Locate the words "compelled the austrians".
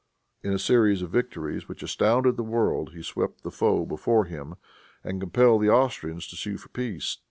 5.21-6.25